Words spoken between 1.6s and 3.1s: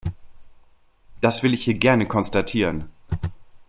hier gerne konstatieren.